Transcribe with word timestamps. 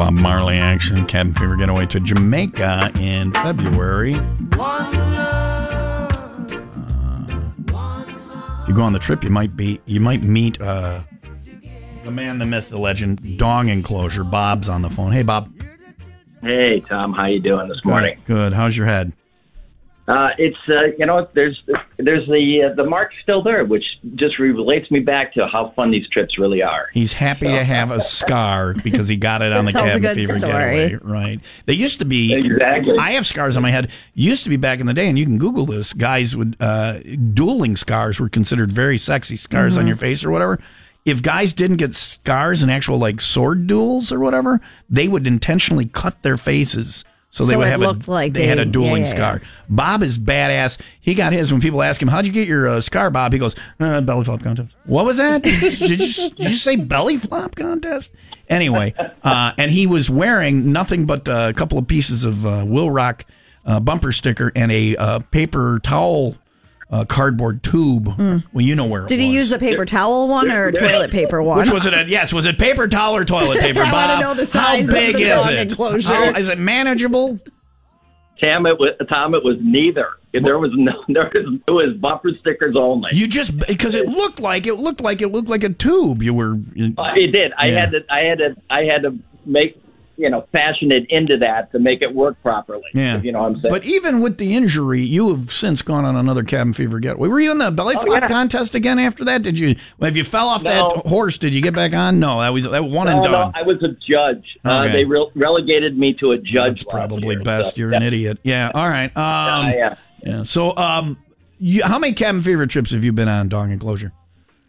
Bob 0.00 0.14
Marley 0.14 0.56
action. 0.56 1.04
Cabin 1.04 1.34
fever 1.34 1.56
getaway 1.56 1.84
to 1.84 2.00
Jamaica 2.00 2.90
in 2.98 3.32
February. 3.32 4.14
Uh, 4.14 6.08
if 8.62 8.68
you 8.68 8.74
go 8.74 8.82
on 8.82 8.94
the 8.94 8.98
trip, 8.98 9.22
you 9.22 9.28
might 9.28 9.54
be 9.54 9.78
you 9.84 10.00
might 10.00 10.22
meet 10.22 10.58
uh, 10.58 11.02
the 12.02 12.10
man, 12.10 12.38
the 12.38 12.46
myth, 12.46 12.70
the 12.70 12.78
legend, 12.78 13.36
Dong 13.36 13.68
Enclosure. 13.68 14.24
Bob's 14.24 14.70
on 14.70 14.80
the 14.80 14.88
phone. 14.88 15.12
Hey, 15.12 15.22
Bob. 15.22 15.52
Hey, 16.40 16.80
Tom. 16.88 17.12
How 17.12 17.26
you 17.26 17.38
doing 17.38 17.68
this 17.68 17.84
morning? 17.84 18.14
Good. 18.24 18.34
Good. 18.34 18.52
How's 18.54 18.74
your 18.74 18.86
head? 18.86 19.12
Uh, 20.08 20.30
it's 20.38 20.56
uh, 20.68 20.86
you 20.98 21.06
know 21.06 21.28
there's 21.34 21.62
there's 21.98 22.26
the 22.26 22.68
uh, 22.70 22.74
the 22.74 22.82
mark 22.84 23.12
still 23.22 23.42
there, 23.44 23.64
which 23.64 23.84
just 24.16 24.40
relates 24.40 24.90
me 24.90 24.98
back 24.98 25.32
to 25.34 25.46
how 25.46 25.72
fun 25.76 25.92
these 25.92 26.08
trips 26.08 26.36
really 26.36 26.62
are. 26.62 26.88
He's 26.92 27.12
happy 27.12 27.46
to 27.46 27.62
have 27.62 27.92
a 27.92 28.00
scar 28.00 28.74
because 28.82 29.06
he 29.06 29.14
got 29.16 29.40
it 29.40 29.52
on 29.52 29.64
the 29.66 29.72
cabin 29.72 30.14
fever 30.14 30.38
story. 30.38 30.52
getaway. 30.52 30.94
Right. 31.00 31.40
They 31.66 31.74
used 31.74 32.00
to 32.00 32.04
be. 32.04 32.32
Exactly. 32.34 32.96
I 32.98 33.12
have 33.12 33.24
scars 33.24 33.56
on 33.56 33.62
my 33.62 33.70
head. 33.70 33.90
Used 34.14 34.42
to 34.44 34.50
be 34.50 34.56
back 34.56 34.80
in 34.80 34.86
the 34.86 34.94
day, 34.94 35.08
and 35.08 35.16
you 35.16 35.24
can 35.24 35.38
Google 35.38 35.66
this. 35.66 35.92
Guys 35.92 36.34
would 36.34 36.56
uh, 36.58 36.98
dueling 37.32 37.76
scars 37.76 38.18
were 38.18 38.28
considered 38.28 38.72
very 38.72 38.98
sexy 38.98 39.36
scars 39.36 39.74
Mm-hmm. 39.74 39.80
on 39.80 39.86
your 39.86 39.96
face 39.96 40.24
or 40.24 40.30
whatever. 40.32 40.58
If 41.04 41.22
guys 41.22 41.54
didn't 41.54 41.76
get 41.76 41.94
scars 41.94 42.62
in 42.62 42.68
actual 42.68 42.98
like 42.98 43.20
sword 43.20 43.66
duels 43.68 44.10
or 44.10 44.18
whatever, 44.18 44.60
they 44.88 45.06
would 45.08 45.26
intentionally 45.26 45.86
cut 45.86 46.22
their 46.22 46.36
faces. 46.36 47.04
So 47.32 47.44
they 47.44 47.52
So 47.52 47.58
would 47.58 47.68
have 47.68 47.80
looked 47.80 48.08
a, 48.08 48.10
like 48.10 48.32
they, 48.32 48.46
had 48.46 48.58
a 48.58 48.64
dueling 48.64 49.04
yeah, 49.04 49.08
yeah, 49.08 49.14
scar. 49.14 49.42
Bob 49.68 50.02
is 50.02 50.18
badass. 50.18 50.80
He 51.00 51.14
got 51.14 51.32
his 51.32 51.52
when 51.52 51.60
people 51.60 51.80
ask 51.80 52.02
him, 52.02 52.08
"How'd 52.08 52.26
you 52.26 52.32
get 52.32 52.48
your 52.48 52.66
uh, 52.66 52.80
scar, 52.80 53.08
Bob?" 53.08 53.32
He 53.32 53.38
goes, 53.38 53.54
uh, 53.78 54.00
"Belly 54.00 54.24
flop 54.24 54.42
contest." 54.42 54.74
What 54.84 55.04
was 55.04 55.18
that? 55.18 55.42
did, 55.44 55.62
you, 55.78 55.96
did 55.96 56.38
you 56.38 56.54
say 56.54 56.74
belly 56.74 57.16
flop 57.16 57.54
contest? 57.54 58.12
Anyway, 58.48 58.94
uh, 59.22 59.52
and 59.56 59.70
he 59.70 59.86
was 59.86 60.10
wearing 60.10 60.72
nothing 60.72 61.06
but 61.06 61.28
uh, 61.28 61.46
a 61.50 61.54
couple 61.54 61.78
of 61.78 61.86
pieces 61.86 62.24
of 62.24 62.44
uh, 62.44 62.64
Will 62.66 62.90
Rock 62.90 63.24
uh, 63.64 63.78
bumper 63.78 64.10
sticker 64.10 64.50
and 64.56 64.72
a 64.72 64.96
uh, 64.96 65.18
paper 65.30 65.78
towel 65.84 66.36
uh, 66.90 67.04
cardboard 67.04 67.62
tube. 67.62 68.08
Well, 68.18 68.42
you 68.64 68.74
know 68.74 68.84
where. 68.84 69.06
Did 69.06 69.20
it 69.20 69.24
he 69.24 69.32
use 69.32 69.52
a 69.52 69.58
paper 69.58 69.84
towel 69.84 70.28
one 70.28 70.50
or 70.50 70.66
a 70.68 70.72
toilet 70.72 71.10
paper 71.10 71.42
one? 71.42 71.58
Which 71.58 71.70
was 71.70 71.86
it? 71.86 71.94
A, 71.94 72.04
yes, 72.08 72.32
was 72.32 72.46
it 72.46 72.58
paper 72.58 72.88
towel 72.88 73.16
or 73.16 73.24
toilet 73.24 73.60
paper? 73.60 73.80
I 73.80 73.92
wanna 73.92 73.92
Bob? 74.14 74.20
know 74.20 74.34
the 74.34 74.44
size 74.44 74.90
How 74.90 74.98
of 74.98 75.12
the 75.14 75.22
is 75.22 75.44
dog 75.44 75.52
it? 75.52 75.70
enclosure. 75.70 76.08
How- 76.08 76.30
is 76.38 76.48
it 76.48 76.58
manageable? 76.58 77.38
Tam, 78.40 78.64
it 78.66 78.78
was 78.78 78.94
Tom. 79.08 79.34
It 79.34 79.44
was 79.44 79.58
neither. 79.60 80.08
There 80.32 80.58
was 80.58 80.70
no. 80.74 80.92
There 81.08 81.24
was 81.34 81.60
it 81.68 81.70
was 81.70 81.96
bumper 82.00 82.30
stickers 82.40 82.74
only. 82.76 83.10
You 83.12 83.26
just 83.28 83.58
because 83.58 83.94
it 83.94 84.08
looked 84.08 84.40
like 84.40 84.66
it 84.66 84.74
looked 84.76 85.00
like 85.02 85.20
it 85.20 85.28
looked 85.28 85.48
like 85.48 85.62
a 85.62 85.68
tube. 85.68 86.22
You 86.22 86.32
were 86.34 86.56
you- 86.74 86.94
Uh, 86.96 87.12
it 87.16 87.32
did. 87.32 87.52
I 87.58 87.66
Yeah. 87.66 87.80
had 87.80 87.90
to. 87.92 88.00
I 88.10 88.20
had 88.20 88.38
to. 88.38 88.56
I 88.70 88.80
had 88.84 89.02
to 89.02 89.18
make 89.44 89.76
you 90.20 90.28
know 90.30 90.46
fashion 90.52 90.92
it 90.92 91.06
into 91.10 91.36
that 91.38 91.72
to 91.72 91.78
make 91.78 92.02
it 92.02 92.14
work 92.14 92.40
properly. 92.42 92.82
yeah. 92.94 93.20
You 93.20 93.32
know 93.32 93.40
what 93.40 93.46
I'm 93.52 93.54
saying. 93.60 93.70
But 93.70 93.84
even 93.84 94.20
with 94.20 94.38
the 94.38 94.54
injury, 94.54 95.00
you 95.02 95.30
have 95.34 95.50
since 95.50 95.82
gone 95.82 96.04
on 96.04 96.14
another 96.16 96.42
cabin 96.44 96.72
fever 96.72 97.00
getaway. 97.00 97.28
Were 97.28 97.40
you 97.40 97.50
in 97.50 97.58
the 97.58 97.70
belly 97.70 97.94
flop 97.94 98.06
Oh, 98.08 98.12
yeah. 98.14 98.26
contest 98.28 98.74
again 98.74 98.98
after 98.98 99.24
that? 99.24 99.42
Did 99.42 99.58
you? 99.58 99.76
If 100.00 100.16
you 100.16 100.24
fell 100.24 100.48
off 100.48 100.62
No. 100.62 100.70
that 100.70 101.06
horse, 101.06 101.38
did 101.38 101.54
you 101.54 101.62
get 101.62 101.74
back 101.74 101.94
on? 101.94 102.20
No, 102.20 102.40
that 102.40 102.52
was 102.52 102.64
that 102.70 102.84
one 102.84 103.06
no, 103.06 103.14
and 103.14 103.24
no, 103.24 103.30
done. 103.30 103.52
I 103.54 103.62
was 103.62 103.82
a 103.82 103.88
judge. 104.08 104.44
Uh, 104.64 104.88
they 104.88 105.04
re- 105.04 105.30
relegated 105.34 105.96
me 105.96 106.12
to 106.14 106.32
a 106.32 106.38
judge. 106.38 106.80
That's 106.80 106.84
probably 106.84 107.34
year, 107.36 107.42
best. 107.42 107.76
so, 107.76 107.80
You're 107.80 107.90
yeah. 107.92 107.96
an 107.96 108.02
idiot. 108.02 108.38
Yeah. 108.42 108.70
All 108.74 108.88
right. 108.88 109.14
Um, 109.16 109.66
Uh, 109.66 109.68
yeah. 109.74 109.94
yeah. 110.24 110.42
So, 110.42 110.76
um, 110.76 111.16
you, 111.58 111.82
how 111.84 111.98
many 111.98 112.12
cabin 112.12 112.42
fever 112.42 112.66
trips 112.66 112.90
have 112.92 113.04
you 113.04 113.12
been 113.12 113.28
on, 113.28 113.48
Dong 113.48 113.70
Enclosure? 113.72 114.12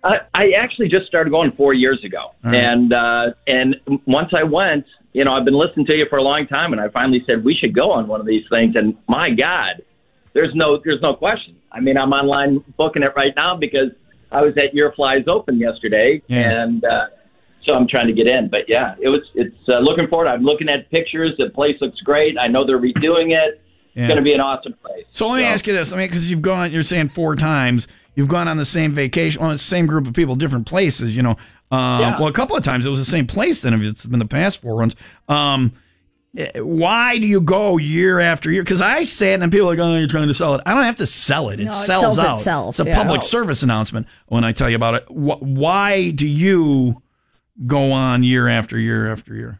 I, 0.04 0.18
I 0.34 0.52
actually 0.58 0.88
just 0.90 1.06
started 1.06 1.30
going 1.30 1.52
four 1.52 1.74
years 1.76 2.04
ago, 2.04 2.32
right. 2.44 2.56
and 2.56 2.92
uh, 2.92 3.34
and 3.46 3.76
once 4.08 4.32
I 4.34 4.42
went, 4.44 4.86
you 5.14 5.24
know, 5.26 5.34
I've 5.34 5.46
been 5.46 5.54
listening 5.58 5.86
to 5.88 5.94
you 5.94 6.06
for 6.10 6.18
a 6.18 6.24
long 6.24 6.48
time, 6.48 6.72
and 6.72 6.82
I 6.82 6.90
finally 6.90 7.24
said 7.28 7.44
we 7.44 7.56
should 7.56 7.74
go 7.76 7.92
on 7.92 8.08
one 8.08 8.20
of 8.22 8.26
these 8.28 8.44
things. 8.50 8.76
And 8.76 8.96
my 9.08 9.30
God, 9.32 9.82
there's 10.34 10.54
no 10.56 10.80
there's 10.84 11.02
no 11.02 11.14
question. 11.16 11.56
I 11.72 11.80
mean, 11.80 11.98
I'm 11.98 12.12
online 12.14 12.64
booking 12.78 13.04
it 13.04 13.12
right 13.16 13.34
now 13.36 13.56
because 13.58 13.92
I 14.32 14.42
was 14.42 14.54
at 14.58 14.74
Your 14.74 14.94
Flies 14.94 15.24
Open 15.28 15.58
yesterday, 15.60 16.22
Yeah. 16.28 16.64
and 16.64 16.84
uh, 16.86 17.08
so 17.66 17.74
I'm 17.74 17.88
trying 17.88 18.08
to 18.08 18.14
get 18.14 18.28
in. 18.28 18.50
But 18.50 18.62
yeah, 18.68 18.96
it 19.02 19.10
was 19.10 19.22
it's 19.36 19.56
uh, 19.68 19.80
looking 19.80 20.08
forward. 20.08 20.28
I'm 20.28 20.44
looking 20.44 20.70
at 20.70 20.90
pictures. 20.90 21.34
The 21.38 21.50
place 21.50 21.76
looks 21.82 22.00
great. 22.02 22.38
I 22.38 22.48
know 22.48 22.66
they're 22.66 22.80
redoing 22.80 23.32
it. 23.32 23.62
Yeah. 23.94 24.04
It's 24.04 24.08
going 24.08 24.18
to 24.18 24.24
be 24.24 24.34
an 24.34 24.40
awesome 24.40 24.74
place. 24.82 25.06
So 25.12 25.28
let 25.28 25.38
me 25.40 25.44
ask 25.44 25.68
you 25.68 25.74
this. 25.74 25.92
I 25.92 25.98
mean, 25.98 26.08
because 26.08 26.32
you've 26.32 26.42
gone, 26.42 26.72
you're 26.72 26.82
saying 26.82 27.10
four 27.10 27.36
times, 27.36 27.90
you've 28.16 28.30
gone 28.30 28.48
on 28.48 28.56
the 28.56 28.64
same 28.64 28.94
vacation, 28.94 29.42
on 29.42 29.52
the 29.52 29.58
same 29.58 29.86
group 29.86 30.08
of 30.08 30.14
people, 30.14 30.36
different 30.38 30.66
places, 30.66 31.14
you 31.16 31.22
know. 31.22 31.36
Um, 31.72 32.02
Yeah. 32.02 32.20
Well, 32.20 32.28
a 32.28 32.34
couple 32.34 32.56
of 32.56 32.64
times 32.64 32.86
it 32.86 32.90
was 32.90 33.00
the 33.00 33.10
same 33.10 33.28
place 33.28 33.62
then, 33.62 33.74
if 33.74 33.82
it's 33.82 34.06
been 34.06 34.20
the 34.20 34.26
past 34.26 34.62
four 34.62 34.76
runs. 34.76 34.96
Um, 35.30 35.72
eh, 36.38 36.60
why 36.60 37.18
do 37.18 37.26
you 37.28 37.42
go 37.42 37.78
year 37.78 38.20
after 38.20 38.52
year? 38.52 38.62
Because 38.64 38.82
I 38.82 39.04
say 39.04 39.34
it 39.34 39.42
and 39.42 39.52
people 39.52 39.68
are 39.68 39.72
like, 39.76 39.80
oh, 39.80 39.96
you're 39.98 40.08
trying 40.08 40.28
to 40.28 40.34
sell 40.34 40.56
it. 40.56 40.62
I 40.66 40.74
don't 40.74 40.84
have 40.84 40.98
to 40.98 41.06
sell 41.08 41.50
it. 41.50 41.60
It 41.60 41.66
No, 41.66 41.72
it 41.72 41.74
sells 41.76 42.02
sells 42.02 42.20
out. 42.20 42.38
itself, 42.38 42.70
It's 42.72 42.80
a 42.82 42.86
yeah. 42.90 42.96
public 42.96 43.24
service 43.24 43.64
announcement 43.64 44.08
when 44.28 44.44
I 44.44 44.52
tell 44.52 44.70
you 44.70 44.76
about 44.76 44.96
it. 44.96 45.04
Wh- 45.08 45.42
Why 45.42 46.12
do 46.12 46.28
you 46.28 47.02
go 47.66 47.92
on 47.92 48.24
year 48.24 48.48
after 48.48 48.78
year 48.78 49.12
after 49.12 49.34
year? 49.36 49.60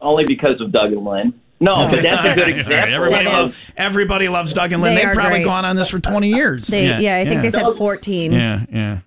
Only 0.00 0.24
because 0.26 0.60
of 0.60 0.72
Doug 0.72 0.92
and 0.92 1.04
Lynn. 1.04 1.32
No, 1.60 1.88
but 1.88 2.02
that's 2.02 2.28
a 2.28 2.34
good 2.34 2.38
All 2.66 2.70
right, 2.72 2.88
example. 2.88 2.94
Everybody 2.94 3.24
loves 3.26 3.70
everybody 3.76 4.28
loves 4.28 4.52
Doug 4.52 4.72
and 4.72 4.82
Lynn. 4.82 4.94
They 4.96 5.04
They've 5.06 5.14
probably 5.14 5.38
great. 5.38 5.44
gone 5.46 5.64
on 5.64 5.76
this 5.76 5.88
for 5.88 5.98
twenty 6.00 6.28
years. 6.28 6.66
They, 6.66 7.00
yeah, 7.00 7.16
I 7.16 7.24
think 7.24 7.40
they 7.40 7.48
said 7.50 7.64
14. 7.76 8.32
Yeah, 8.32 8.64
yeah. 8.70 8.98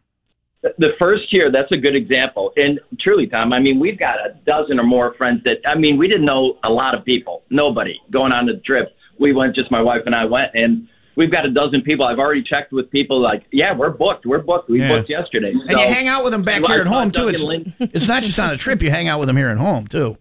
The 0.78 0.90
first 1.00 1.32
year, 1.34 1.52
that's 1.52 1.72
a 1.72 1.78
good 1.78 1.96
example. 1.96 2.52
And 2.56 2.80
truly, 3.00 3.28
Tom, 3.28 3.54
I 3.54 3.60
mean, 3.60 3.80
we've 3.80 4.00
got 4.00 4.16
a 4.26 4.34
dozen 4.46 4.80
or 4.80 4.84
more 4.84 5.14
friends 5.16 5.44
that, 5.44 5.58
I 5.68 5.76
mean, 5.76 5.98
we 5.98 6.08
didn't 6.08 6.26
know 6.26 6.58
a 6.64 6.70
lot 6.70 6.96
of 6.96 7.04
people, 7.06 7.44
nobody 7.50 8.00
going 8.12 8.32
on 8.32 8.46
the 8.46 8.56
trip. 8.66 8.96
We 9.20 9.34
went, 9.34 9.56
just 9.56 9.72
my 9.72 9.82
wife 9.82 10.04
and 10.06 10.14
I 10.16 10.26
went, 10.26 10.52
and 10.54 10.88
we've 11.16 11.32
got 11.32 11.46
a 11.46 11.52
dozen 11.52 11.82
people. 11.82 12.06
I've 12.06 12.20
already 12.20 12.44
checked 12.44 12.72
with 12.72 12.90
people 12.92 13.20
like, 13.20 13.44
yeah, 13.52 13.76
we're 13.76 13.90
booked. 13.90 14.26
We're 14.26 14.40
booked. 14.44 14.70
We 14.70 14.80
Yeah. 14.80 14.90
booked 14.98 15.10
yesterday. 15.10 15.52
And 15.52 15.70
you 15.72 15.78
hang 15.88 16.08
out 16.08 16.24
with 16.24 16.32
them 16.34 16.44
back 16.44 16.64
here 16.66 16.82
at 16.82 16.88
home 16.88 17.12
too. 17.12 17.28
It's 17.28 17.44
it's 17.80 18.08
not 18.08 18.24
just 18.24 18.40
on 18.40 18.52
a 18.52 18.58
trip. 18.58 18.82
You 18.82 18.90
hang 18.92 19.08
out 19.08 19.20
with 19.20 19.28
them 19.28 19.38
here 19.38 19.50
at 19.50 19.58
home 19.58 19.88
too. 19.88 20.18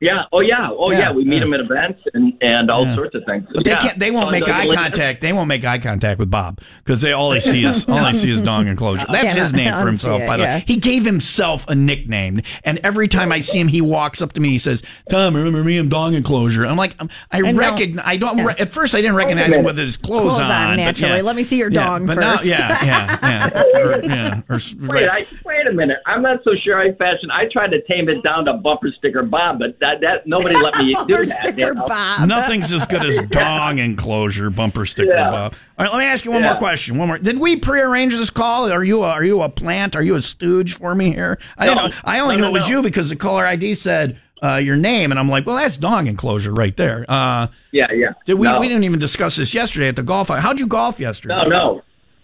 Yeah. 0.00 0.22
Oh, 0.32 0.40
yeah. 0.40 0.70
Oh, 0.70 0.90
Yeah, 0.90 0.98
yeah. 0.98 1.12
We 1.12 1.24
meet 1.24 1.34
yeah. 1.34 1.40
them 1.40 1.52
at 1.54 1.60
events 1.60 2.00
and, 2.14 2.32
and 2.40 2.70
all 2.70 2.86
Yeah. 2.86 2.94
sorts 2.94 3.14
of 3.14 3.22
things. 3.26 3.44
But 3.54 3.64
they 3.64 3.74
can't. 3.76 3.98
They 3.98 4.10
won't 4.10 4.28
Oh, 4.28 4.30
make 4.30 4.48
eye 4.48 4.66
contact. 4.74 5.20
They 5.20 5.32
won't 5.34 5.48
make 5.48 5.62
eye 5.64 5.78
contact 5.78 6.18
with 6.18 6.30
Bob 6.30 6.58
because 6.82 7.02
they 7.02 7.12
all 7.12 7.30
they 7.30 7.40
see 7.40 7.64
is 7.66 7.86
all 7.86 8.02
they 8.04 8.12
see 8.14 8.30
is 8.30 8.40
dong 8.40 8.66
enclosure. 8.66 9.04
That's 9.12 9.34
his 9.34 9.52
name 9.52 9.72
for 9.74 9.86
himself. 9.86 10.22
it, 10.22 10.26
by 10.26 10.36
the 10.38 10.44
way, 10.44 10.64
he 10.66 10.76
gave 10.76 11.04
himself 11.04 11.68
a 11.68 11.74
nickname, 11.74 12.40
and 12.64 12.80
every 12.82 13.08
time 13.08 13.30
I 13.30 13.40
see 13.40 13.60
him, 13.60 13.68
he 13.68 13.82
walks 13.82 14.22
up 14.22 14.32
to 14.32 14.40
me. 14.40 14.48
He 14.50 14.58
says, 14.58 14.82
"Tom, 15.10 15.36
remember 15.36 15.62
me? 15.62 15.76
I'm 15.76 15.90
dong 15.90 16.14
enclosure." 16.14 16.66
I'm 16.66 16.76
like, 16.78 16.94
I'm- 16.98 17.10
I 17.30 17.40
know. 17.40 17.52
recognize. 17.58 18.04
I 18.06 18.16
don't. 18.16 18.42
Re- 18.42 18.54
at 18.58 18.72
first, 18.72 18.94
I 18.94 19.02
didn't 19.02 19.16
recognize 19.16 19.54
him 19.54 19.64
with 19.64 19.76
his 19.76 19.98
clothes, 19.98 20.22
Clothes 20.36 20.40
on, 20.40 20.76
naturally. 20.78 21.16
yeah. 21.16 21.22
Let 21.22 21.36
me 21.36 21.42
see 21.42 21.58
your 21.58 21.70
Yeah, 21.70 21.84
dong 21.84 22.06
but 22.06 22.14
first. 22.14 22.46
Now, 22.46 22.56
yeah, 22.56 22.84
yeah, 22.84 23.18
yeah, 23.22 23.62
or, 23.80 24.00
yeah. 24.04 24.40
Or, 24.48 24.58
Wait, 24.88 25.08
I, 25.08 25.26
wait 25.44 25.66
a 25.66 25.72
minute. 25.74 25.98
I'm 26.06 26.22
not 26.22 26.42
so 26.44 26.52
sure 26.64 26.80
I 26.80 26.92
fashion. 26.94 27.30
I 27.30 27.44
tried 27.52 27.68
to 27.72 27.82
tame 27.82 28.08
it 28.08 28.22
down 28.22 28.46
to 28.46 28.54
bumper 28.54 28.88
sticker 28.96 29.22
Bob, 29.22 29.58
but 29.58 29.78
that, 29.80 29.89
that 30.00 30.26
nobody 30.26 30.54
let 30.56 30.76
me 30.78 30.94
do 30.94 30.96
Bumper 30.98 31.24
that. 31.26 31.42
sticker 31.42 31.58
you 31.68 31.74
know? 31.74 31.84
Bob. 31.86 32.28
Nothing's 32.28 32.72
as 32.72 32.86
good 32.86 33.04
as 33.04 33.20
dong 33.30 33.78
enclosure 33.78 34.50
bumper 34.50 34.86
sticker, 34.86 35.12
Yeah. 35.14 35.30
Bob. 35.30 35.54
All 35.78 35.84
right, 35.86 35.92
let 35.92 35.98
me 35.98 36.04
ask 36.04 36.24
you 36.24 36.30
one 36.30 36.42
Yeah. 36.42 36.50
more 36.52 36.58
question. 36.58 36.98
One 36.98 37.08
more. 37.08 37.18
Did 37.18 37.38
we 37.38 37.56
prearrange 37.56 38.14
this 38.16 38.30
call? 38.30 38.70
Are 38.70 38.84
you 38.84 39.02
a, 39.02 39.08
are 39.08 39.24
you 39.24 39.42
a 39.42 39.48
plant? 39.48 39.96
Are 39.96 40.02
you 40.02 40.14
a 40.14 40.22
stooge 40.22 40.74
for 40.74 40.94
me 40.94 41.12
here? 41.12 41.38
I 41.58 41.66
didn't 41.66 41.90
know. 41.90 41.96
I 42.04 42.18
only 42.20 42.36
No, 42.36 42.42
knew 42.42 42.48
no, 42.52 42.56
it 42.56 42.60
was 42.60 42.68
no. 42.70 42.76
you 42.76 42.82
because 42.82 43.08
the 43.10 43.16
caller 43.16 43.46
ID 43.46 43.74
said 43.74 44.18
uh, 44.42 44.56
your 44.56 44.76
name, 44.76 45.10
and 45.10 45.18
I'm 45.18 45.28
like, 45.28 45.44
well, 45.46 45.56
that's 45.56 45.76
dong 45.76 46.06
enclosure 46.06 46.52
right 46.52 46.74
there. 46.76 47.04
Uh, 47.08 47.48
Yeah, 47.72 47.92
yeah. 47.92 48.12
did 48.24 48.34
we? 48.34 48.46
No. 48.46 48.58
We 48.58 48.68
didn't 48.68 48.84
even 48.84 48.98
discuss 48.98 49.36
this 49.36 49.52
yesterday 49.54 49.88
at 49.88 49.96
the 49.96 50.02
golf. 50.02 50.28
How'd 50.28 50.58
you 50.58 50.66
golf 50.66 50.98
yesterday? 50.98 51.34
No, 51.34 51.44
no. 51.44 51.82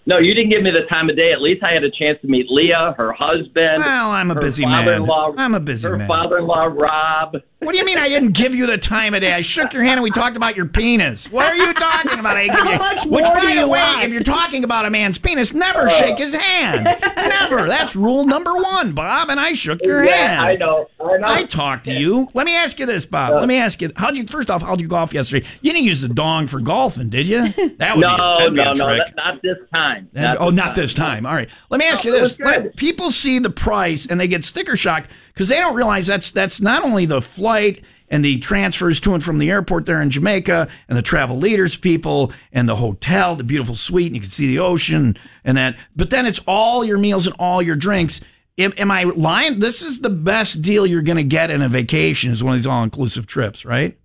No, 0.09 0.19
you 0.19 0.35
didn't 0.35 0.51
give 0.51 0.63
me 0.63 0.71
the 0.71 0.87
time 0.89 1.11
of 1.11 1.17
day. 1.17 1.33
At 1.33 1.43
least 1.43 1.65
I 1.65 1.73
had 1.73 1.83
a 1.83 1.91
chance 1.91 2.21
to 2.23 2.29
meet 2.29 2.47
Leah, 2.49 2.95
her 2.97 3.13
husband. 3.13 3.79
Well, 3.83 4.11
I'm 4.13 4.31
a 4.31 4.35
her 4.35 4.41
busy 4.41 4.65
man. 4.65 4.85
father-in-law- 4.85 5.35
I'm 5.37 5.55
a 5.55 5.59
busy 5.61 5.89
her 5.89 5.97
man. 5.99 6.07
father-in-law, 6.07 6.65
Rob. 6.67 7.37
What 7.59 7.73
do 7.73 7.79
you 7.79 7.85
mean 7.85 7.99
I 7.99 8.09
didn't 8.09 8.33
give 8.33 8.55
you 8.55 8.67
the 8.67 8.79
time 8.79 9.15
of 9.15 9.23
day? 9.23 9.33
I 9.33 9.41
shook 9.41 9.73
your 9.73 9.83
hand 9.83 9.95
and 9.95 10.03
we 10.05 10.11
talked 10.13 10.37
about 10.37 10.55
your 10.57 10.67
penis. 10.67 11.29
What 11.33 11.47
are 11.51 11.57
you 11.57 11.73
talking 11.75 12.21
about? 12.21 12.37
I 12.37 12.47
How 12.47 12.79
much 12.79 13.05
which, 13.07 13.25
more 13.25 13.35
by 13.35 13.41
do 13.55 13.61
the 13.61 13.67
way, 13.67 13.81
want? 13.81 14.05
if 14.05 14.13
you're 14.13 14.23
talking 14.23 14.63
about 14.63 14.85
a 14.87 14.91
man's 14.91 15.19
penis, 15.19 15.53
never 15.53 15.87
oh. 15.87 15.89
shake 15.89 16.19
his 16.19 16.35
hand. 16.35 16.85
Never. 17.17 17.67
That's 17.67 17.97
rule 17.97 18.25
number 18.27 18.55
one, 18.55 18.93
Bob. 18.93 19.29
And 19.31 19.41
I 19.41 19.55
shook 19.55 19.85
your 19.85 20.05
Yeah, 20.05 20.15
hand. 20.29 20.41
I 20.41 20.55
know. 20.55 20.89
I. 21.11 21.41
I 21.41 21.45
talked 21.45 21.85
to 21.87 21.93
you. 21.93 22.29
Let 22.35 22.47
me 22.47 22.55
ask 22.55 22.79
you 22.79 22.87
this, 22.87 23.07
Bob. 23.07 23.33
Uh, 23.35 23.39
Let 23.41 23.49
me 23.49 23.57
ask 23.57 23.81
you. 23.83 23.93
How'd 23.97 24.17
you 24.17 24.27
first 24.27 24.51
off? 24.51 24.63
How'd 24.63 24.81
you 24.81 24.89
golf 24.89 25.13
yesterday? 25.15 25.47
You 25.63 25.73
didn't 25.73 25.85
use 25.87 26.01
the 26.01 26.09
dong 26.09 26.47
for 26.47 26.61
golfing, 26.61 27.09
did 27.09 27.29
you? 27.29 27.53
That 27.79 27.97
would 27.97 28.03
no, 28.03 28.17
be, 28.17 28.39
that'd 28.39 28.55
be 28.55 28.65
no, 28.65 28.71
a 28.71 28.75
no, 28.75 28.87
trick. 28.97 29.07
that- 29.07 29.17
not 29.17 29.43
this 29.43 29.59
time. 29.73 30.09
And- 30.15 30.39
oh, 30.41 30.51
not 30.51 30.75
this 30.77 30.95
time. 30.95 31.27
All 31.27 31.35
right. 31.35 31.49
Let 31.71 31.79
me 31.79 31.87
ask 31.87 32.05
No, 32.05 32.15
you 32.15 32.21
this: 32.21 32.39
Let- 32.41 32.77
people 32.77 33.11
see 33.11 33.39
the 33.39 33.51
price 33.51 34.07
and 34.07 34.19
they 34.21 34.29
get 34.29 34.45
sticker 34.45 34.77
shock 34.77 35.09
because 35.35 35.49
they 35.49 35.59
don't 35.59 35.75
realize 35.75 36.07
that's 36.07 36.31
that's 36.31 36.61
not 36.61 36.83
only 36.85 37.07
the 37.07 37.21
flight 37.21 37.85
and 38.09 38.25
the 38.25 38.39
transfers 38.39 39.01
to 39.01 39.15
and 39.15 39.23
from 39.25 39.39
the 39.39 39.51
airport 39.51 39.85
there 39.85 40.01
in 40.01 40.11
Jamaica 40.11 40.69
and 40.89 40.97
the 40.97 41.03
travel 41.03 41.37
leaders 41.39 41.75
people 41.77 42.33
and 42.53 42.69
the 42.69 42.77
hotel, 42.77 43.35
the 43.35 43.43
beautiful 43.45 43.75
suite, 43.75 44.07
and 44.07 44.15
you 44.15 44.21
can 44.21 44.31
see 44.31 44.47
the 44.47 44.61
ocean 44.61 45.17
and 45.45 45.57
that. 45.59 45.77
But 45.97 46.11
then 46.11 46.25
it's 46.25 46.41
all 46.47 46.85
your 46.85 46.99
meals 46.99 47.27
and 47.27 47.35
all 47.39 47.61
your 47.61 47.77
drinks. 47.77 48.21
Am, 48.59 48.73
am 48.79 48.91
I 48.91 49.05
lying? 49.05 49.59
This 49.59 49.83
is 49.83 50.01
the 50.01 50.11
best 50.11 50.63
deal 50.63 50.87
you're 50.87 51.03
going 51.03 51.17
to 51.17 51.25
get 51.25 51.51
in 51.51 51.63
a 51.63 51.69
vacation 51.69 52.33
is 52.33 52.43
one 52.43 52.55
of 52.55 52.59
these 52.59 52.67
all 52.67 52.83
inclusive 52.83 53.27
trips, 53.27 53.65
right? 53.65 53.97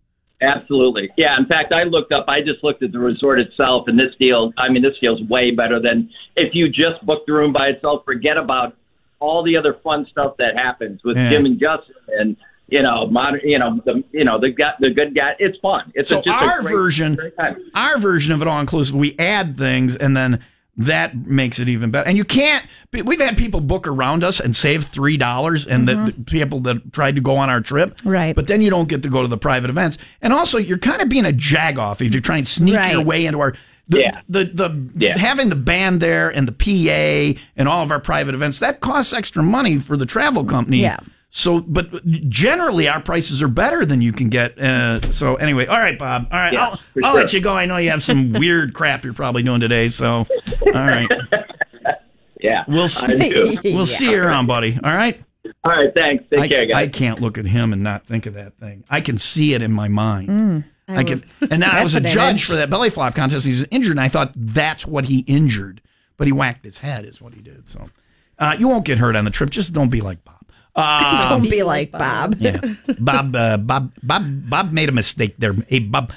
Absolutely. 0.42 1.10
Yeah. 1.18 1.38
In 1.38 1.46
fact, 1.46 1.72
I 1.72 1.84
looked 1.84 2.12
up, 2.12 2.26
I 2.28 2.42
just 2.42 2.64
looked 2.64 2.82
at 2.82 2.92
the 2.92 3.00
resort 3.00 3.40
itself, 3.40 3.88
and 3.88 3.98
this 4.00 4.14
deal, 4.20 4.52
I 4.58 4.70
mean, 4.70 4.82
this 4.82 4.96
feels 5.00 5.22
way 5.30 5.52
better 5.52 5.80
than 5.80 6.10
if 6.36 6.56
you 6.56 6.68
just 6.68 7.06
book 7.06 7.26
the 7.28 7.34
room 7.34 7.54
by 7.54 7.68
itself. 7.68 8.04
Forget 8.06 8.38
about 8.38 8.76
all 9.20 9.44
the 9.44 9.56
other 9.56 9.76
fun 9.84 10.08
stuff 10.10 10.36
that 10.40 10.56
happens 10.58 11.00
with 11.04 11.16
Yeah. 11.16 11.30
Jim 11.30 11.46
and 11.46 11.60
Justin 11.60 11.94
and, 12.18 12.36
you 12.70 12.82
know, 12.82 13.06
modern, 13.06 13.42
you 13.44 13.60
know, 13.60 13.80
the, 13.86 14.04
you 14.12 14.24
know, 14.24 14.40
the 14.40 14.50
guy, 14.50 14.72
the 14.80 14.90
good 14.90 15.14
guy. 15.14 15.36
It's 15.38 15.60
fun. 15.60 15.92
It's 15.94 16.10
So 16.10 16.20
a, 16.20 16.24
just 16.24 16.42
a 16.44 16.48
our 16.48 16.62
great- 16.64 16.74
version, 16.74 17.14
great 17.14 17.34
our 17.76 18.00
version 18.00 18.34
of 18.34 18.42
it 18.42 18.48
all 18.48 18.60
inclusive, 18.60 18.96
we 18.96 19.16
add 19.20 19.56
things 19.58 19.96
and 19.96 20.18
then 20.18 20.44
that 20.78 21.16
makes 21.16 21.60
it 21.60 21.68
even 21.70 21.92
better. 21.92 22.08
And 22.08 22.18
you 22.18 22.24
can't. 22.24 22.66
We've 22.92 23.20
had 23.20 23.38
people 23.38 23.60
book 23.60 23.88
around 23.88 24.24
us 24.24 24.40
and 24.40 24.56
save 24.56 24.86
three 24.86 25.18
dollars, 25.18 25.68
and 25.68 25.88
the, 25.88 25.92
mm-hmm. 25.94 26.06
the 26.06 26.14
people 26.32 26.60
that 26.62 26.94
tried 26.94 27.16
to 27.16 27.22
go 27.22 27.38
on 27.38 27.50
our 27.50 27.62
trip, 27.62 28.00
Right. 28.04 28.36
But 28.36 28.48
then 28.48 28.62
you 28.62 28.70
don't 28.70 28.88
get 28.88 29.04
to 29.04 29.10
go 29.10 29.22
to 29.22 29.28
the 29.28 29.38
private 29.38 29.70
events, 29.70 29.98
and 30.22 30.32
also 30.34 30.58
you're 30.58 30.78
kind 30.78 31.02
of 31.02 31.10
being 31.10 31.26
a 31.26 31.32
jagoff 31.32 32.02
if 32.02 32.14
you 32.14 32.22
try 32.22 32.38
and 32.38 32.48
sneak 32.48 32.76
Right. 32.76 32.94
your 32.94 33.04
way 33.04 33.26
into 33.26 33.40
our. 33.40 33.54
The, 33.88 34.00
Yeah. 34.00 34.22
the 34.30 34.46
the 34.46 34.90
Yeah. 34.96 35.18
having 35.18 35.50
the 35.50 35.56
band 35.58 36.00
there 36.02 36.30
and 36.30 36.48
the 36.48 36.54
PA 36.54 37.40
and 37.58 37.68
all 37.68 37.84
of 37.84 37.92
our 37.92 38.00
private 38.00 38.34
events 38.34 38.60
that 38.60 38.80
costs 38.80 39.12
extra 39.12 39.44
money 39.44 39.78
for 39.78 39.98
the 39.98 40.06
travel 40.06 40.46
company. 40.46 40.82
Yeah. 40.82 40.98
So, 41.34 41.62
but 41.62 42.06
generally 42.30 42.90
our 42.90 43.00
prices 43.00 43.42
are 43.42 43.48
better 43.48 43.86
than 43.86 44.02
you 44.02 44.12
can 44.12 44.28
get. 44.30 44.60
Uh, 44.60 45.12
so 45.14 45.36
anyway, 45.36 45.66
all 45.66 45.80
right, 45.80 45.98
Bob. 45.98 46.28
All 46.30 46.38
right, 46.38 46.52
Yeah, 46.52 46.66
I'll, 46.66 46.80
I'll 47.06 47.12
sure. 47.14 47.22
let 47.22 47.32
you 47.34 47.40
go. 47.40 47.54
I 47.56 47.66
know 47.66 47.78
you 47.78 47.90
have 47.90 48.04
some 48.04 48.34
weird 48.34 48.74
crap 48.74 49.06
you're 49.06 49.14
probably 49.14 49.42
doing 49.42 49.62
today. 49.62 49.88
So, 49.88 50.28
all 50.66 50.72
right, 50.74 51.08
Yeah. 52.42 52.66
we'll 52.68 52.90
see. 52.90 53.58
We'll 53.64 53.86
see 53.86 54.12
you 54.12 54.22
around, 54.22 54.48
buddy. 54.48 54.78
All 54.84 54.94
right. 54.94 55.24
All 55.64 55.72
right. 55.72 55.94
Thanks. 55.94 56.26
Take 56.30 56.40
I, 56.40 56.48
care, 56.50 56.66
guys. 56.66 56.76
I 56.76 56.88
can't 56.90 57.22
look 57.22 57.38
at 57.38 57.46
him 57.46 57.72
and 57.72 57.82
not 57.82 58.06
think 58.06 58.26
of 58.26 58.34
that 58.34 58.58
thing. 58.58 58.84
I 58.90 59.00
can 59.00 59.18
see 59.18 59.54
it 59.54 59.62
in 59.62 59.72
my 59.72 59.88
mind. 59.88 60.66
I 60.90 61.06
can, 61.06 61.24
and 61.40 61.62
then 61.62 61.64
I 61.64 61.82
was 61.86 61.96
a 61.96 62.02
judge 62.02 62.44
for 62.44 62.56
that 62.58 62.70
belly 62.70 62.90
flop 62.90 63.16
contest. 63.16 63.46
He 63.46 63.54
was 63.54 63.66
injured, 63.72 63.92
and 63.92 64.02
I 64.02 64.10
thought 64.10 64.34
that's 64.36 64.86
what 64.86 65.06
he 65.06 65.20
injured, 65.20 65.82
but 66.18 66.28
he 66.28 66.34
whacked 66.34 66.66
his 66.66 66.80
head, 66.80 67.06
is 67.06 67.22
what 67.22 67.34
he 67.34 67.40
did. 67.42 67.70
So, 67.70 67.90
uh, 68.38 68.58
you 68.60 68.68
won't 68.68 68.84
get 68.84 68.98
hurt 68.98 69.16
on 69.16 69.24
the 69.24 69.32
trip. 69.32 69.50
Just 69.50 69.74
don't 69.74 69.88
be 69.90 70.02
like 70.02 70.26
Bob. 70.26 70.36
Uh, 70.76 71.30
Don't 71.30 71.50
be 71.50 71.64
like 71.64 71.92
Bob. 71.92 72.36
yeah, 72.40 72.62
Bob, 73.00 73.36
uh, 73.36 73.58
Bob, 73.58 73.92
Bob, 74.02 74.24
Bob 74.50 74.72
made 74.72 74.88
a 74.88 74.96
mistake 74.96 75.36
there. 75.38 75.54
Hey, 75.68 75.80
Bob, 75.80 76.14